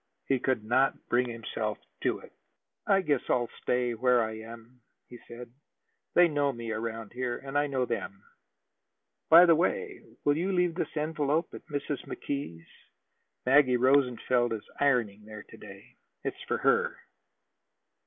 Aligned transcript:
He 0.25 0.39
could 0.39 0.63
not 0.63 0.97
bring 1.09 1.29
himself 1.29 1.77
to 2.01 2.17
it. 2.17 2.33
"I 2.87 3.01
guess 3.01 3.21
I'll 3.29 3.49
stay 3.61 3.93
where 3.93 4.23
I 4.23 4.39
am," 4.39 4.81
he 5.07 5.19
said. 5.27 5.51
"They 6.15 6.27
know 6.27 6.51
me 6.51 6.71
around 6.71 7.13
here, 7.13 7.37
and 7.37 7.55
I 7.55 7.67
know 7.67 7.85
them. 7.85 8.23
By 9.29 9.45
the 9.45 9.53
way, 9.53 10.01
will 10.25 10.35
you 10.35 10.53
leave 10.53 10.73
this 10.73 10.97
envelope 10.97 11.53
at 11.53 11.67
Mrs. 11.67 12.03
McKee's? 12.07 12.65
Maggie 13.45 13.77
Rosenfeld 13.77 14.53
is 14.53 14.65
ironing 14.79 15.23
there 15.25 15.43
to 15.43 15.57
day. 15.57 15.97
It's 16.23 16.41
for 16.47 16.57
her." 16.57 16.97